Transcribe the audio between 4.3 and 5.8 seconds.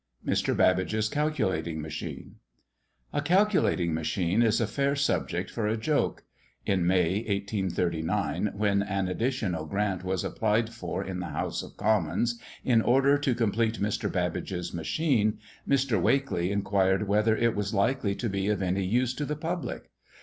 is a fair subject for a